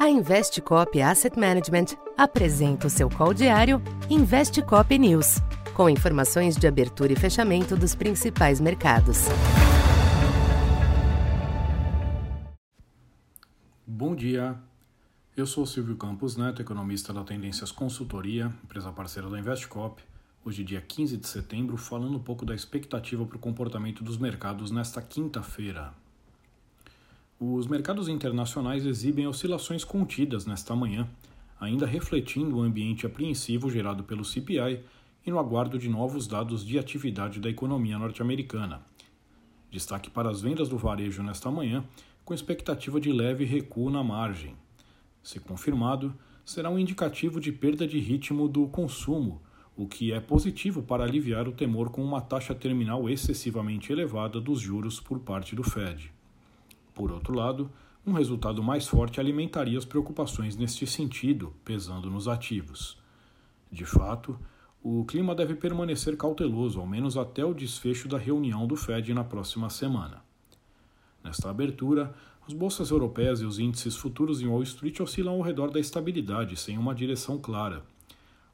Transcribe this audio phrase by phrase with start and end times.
[0.00, 5.42] A Investcop Asset Management apresenta o seu call diário Investcop News,
[5.74, 9.26] com informações de abertura e fechamento dos principais mercados.
[13.86, 14.58] Bom dia.
[15.36, 20.02] Eu sou Silvio Campos Neto, economista da Tendências Consultoria, empresa parceira da Investcop.
[20.42, 24.70] Hoje, dia 15 de setembro, falando um pouco da expectativa para o comportamento dos mercados
[24.70, 25.92] nesta quinta-feira.
[27.42, 31.08] Os mercados internacionais exibem oscilações contidas nesta manhã,
[31.58, 34.84] ainda refletindo o ambiente apreensivo gerado pelo CPI
[35.24, 38.82] e no aguardo de novos dados de atividade da economia norte-americana.
[39.70, 41.82] Destaque para as vendas do varejo nesta manhã,
[42.26, 44.54] com expectativa de leve recuo na margem.
[45.22, 49.40] Se confirmado, será um indicativo de perda de ritmo do consumo,
[49.74, 54.60] o que é positivo para aliviar o temor com uma taxa terminal excessivamente elevada dos
[54.60, 56.19] juros por parte do Fed.
[57.00, 57.70] Por outro lado,
[58.06, 62.98] um resultado mais forte alimentaria as preocupações neste sentido, pesando nos ativos.
[63.72, 64.38] De fato,
[64.82, 69.24] o clima deve permanecer cauteloso, ao menos até o desfecho da reunião do Fed na
[69.24, 70.22] próxima semana.
[71.24, 72.14] Nesta abertura,
[72.46, 76.54] as bolsas europeias e os índices futuros em Wall Street oscilam ao redor da estabilidade,
[76.54, 77.82] sem uma direção clara.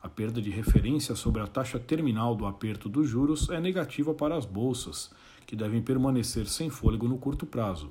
[0.00, 4.36] A perda de referência sobre a taxa terminal do aperto dos juros é negativa para
[4.36, 5.10] as bolsas,
[5.44, 7.90] que devem permanecer sem fôlego no curto prazo.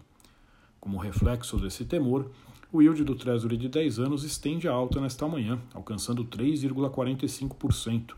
[0.86, 2.30] Como reflexo desse temor,
[2.72, 8.14] o yield do Treasury de 10 anos estende a alta nesta manhã, alcançando 3,45%,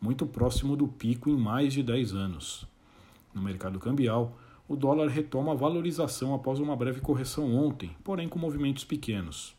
[0.00, 2.64] muito próximo do pico em mais de 10 anos.
[3.34, 8.38] No mercado cambial, o dólar retoma a valorização após uma breve correção ontem, porém com
[8.38, 9.56] movimentos pequenos.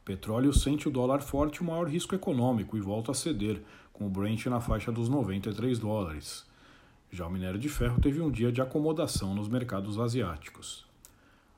[0.00, 4.06] O petróleo sente o dólar forte o maior risco econômico e volta a ceder, com
[4.06, 6.46] o Brent na faixa dos 93 dólares.
[7.12, 10.93] Já o minério de ferro teve um dia de acomodação nos mercados asiáticos.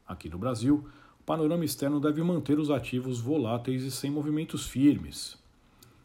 [0.06, 0.86] Aqui no Brasil,
[1.20, 5.36] o panorama externo deve manter os ativos voláteis e sem movimentos firmes.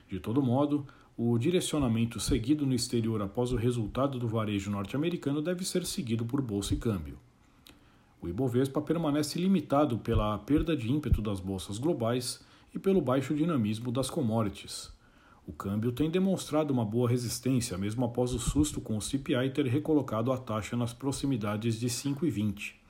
[0.09, 0.85] De todo modo,
[1.17, 6.41] o direcionamento seguido no exterior após o resultado do varejo norte-americano deve ser seguido por
[6.41, 7.17] bolsa e câmbio.
[8.21, 12.43] O Ibovespa permanece limitado pela perda de ímpeto das bolsas globais
[12.73, 14.91] e pelo baixo dinamismo das commodities.
[15.45, 19.65] O câmbio tem demonstrado uma boa resistência, mesmo após o susto com o CPI ter
[19.65, 22.80] recolocado a taxa nas proximidades de 5,20.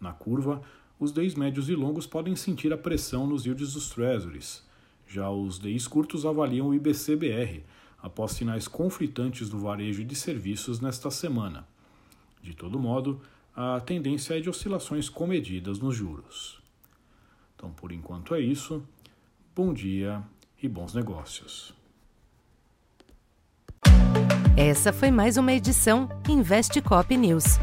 [0.00, 0.62] Na curva,
[0.98, 4.62] os DIs médios e longos podem sentir a pressão nos yields dos treasuries.
[5.06, 7.64] Já os DIs curtos avaliam o IBCBR,
[8.02, 11.66] após sinais conflitantes do varejo de serviços nesta semana.
[12.42, 13.20] De todo modo,
[13.54, 16.62] a tendência é de oscilações comedidas nos juros.
[17.56, 18.82] Então, por enquanto é isso.
[19.54, 20.22] Bom dia
[20.62, 21.74] e bons negócios.
[24.56, 27.58] Essa foi mais uma edição Investe Cop News.